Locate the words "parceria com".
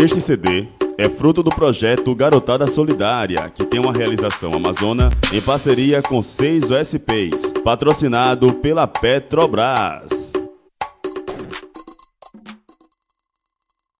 5.40-6.22